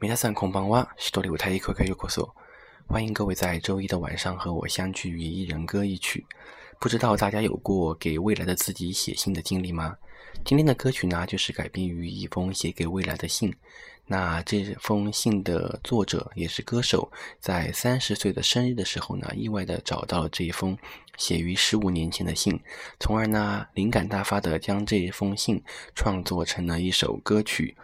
[0.00, 2.30] 皆さんこんばんは，是多里舞台一口开ようこそ。
[2.88, 6.26] 欢迎各位在周一的晚上和我相聚于一人歌一曲。
[6.80, 9.96] 不知道大家有过给未来的自己写信的经历吗？
[10.44, 13.54] 今天的歌曲呢，就是改编于一封写给未来的信。
[14.06, 20.76] 那这封信的作者也是歌手，在三十岁的生日的时候呢，意外的找到了这一封
[21.16, 22.60] 写于十五年前的信，
[22.98, 25.62] 从而呢，灵感大发的将这一封信
[25.94, 27.76] 创作成了一首歌曲。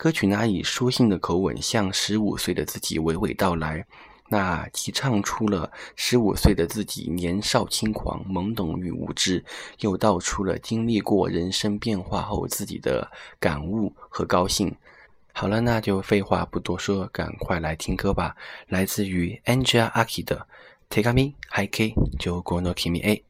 [0.00, 3.84] 歌曲呢以书信的口吻向十五岁的自己娓娓道来，
[4.30, 9.44] 那既唱出了十五岁的自己年少轻狂、懵懂与无知，
[9.80, 14.74] 又道出了经历过人生变化后自己的感悟和高兴。
[15.34, 18.34] 好了，那就废话不多说，赶快来听歌吧！
[18.68, 20.36] 来自于 Angela Aki 的
[20.88, 23.29] 《Take Me High K》，就 Go No Kimi A。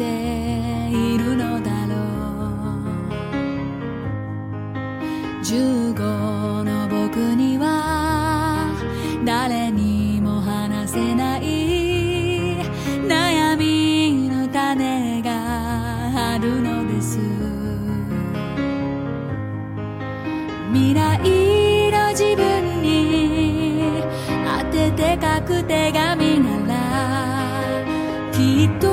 [0.00, 0.06] て
[0.90, 2.72] いるのだろう
[5.42, 8.72] 15の僕には
[9.26, 11.42] 誰にも話せない
[13.06, 17.18] 悩みの種があるのです。
[20.72, 21.18] 未来
[21.90, 24.02] の自分に
[24.46, 26.72] 当てて書く手紙なら
[28.32, 28.89] きっと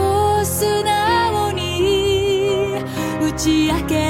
[3.38, 4.07] te arquear.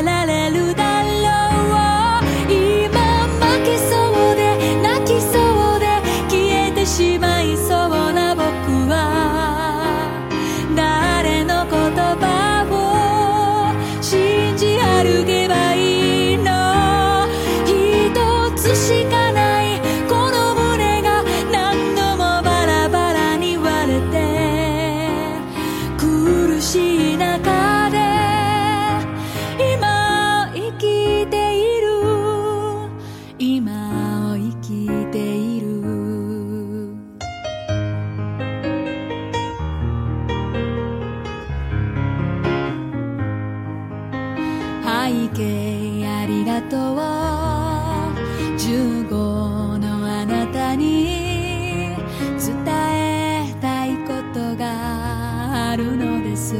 [46.57, 48.12] 景あとう
[48.57, 51.95] 15のあなたに
[52.40, 56.56] 伝えたいことがあるのです。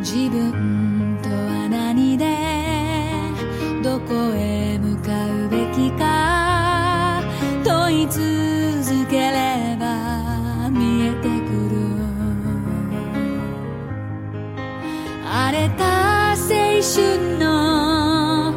[0.00, 2.24] 自分とは何で
[3.82, 7.20] どこへ向かうべきか
[7.64, 11.76] 問い続ければ見えてくる。
[15.28, 15.95] 荒れた
[16.86, 18.54] 春の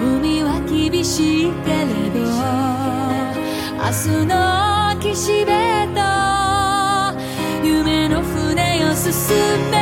[0.00, 2.20] 海は厳しいけれど
[3.76, 4.32] 明日の
[4.98, 6.00] 岸辺と
[7.62, 9.12] 夢の船を進
[9.70, 9.76] め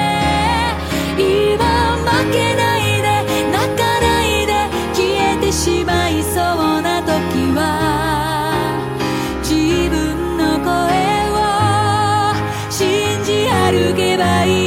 [1.17, 3.07] 今負けないで
[3.53, 4.53] 泣かないで
[4.93, 7.13] 消えてしまいそうな時
[7.55, 7.63] は
[9.41, 9.55] 自
[9.89, 10.75] 分の声
[11.31, 11.33] を
[12.73, 14.64] 信じ歩けばいい。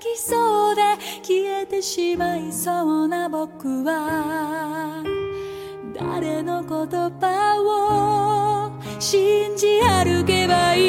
[0.00, 0.82] きそうで
[1.22, 5.04] 消えてしまいそうな僕は。
[5.94, 6.70] 誰の言
[7.20, 10.79] 葉を信じ歩けばいい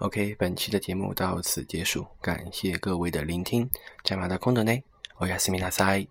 [0.00, 3.68] OK，本期的节目到此结束，感谢各位的聆听。
[4.02, 4.82] 加马的空的呢，
[5.18, 6.06] 我亚斯米纳塞。